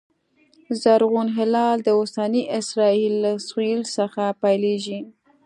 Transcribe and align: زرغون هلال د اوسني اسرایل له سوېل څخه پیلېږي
زرغون 0.81 1.27
هلال 1.37 1.77
د 1.83 1.89
اوسني 1.99 2.43
اسرایل 2.59 3.13
له 3.23 3.31
سوېل 3.47 3.81
څخه 3.97 4.23
پیلېږي 4.41 4.99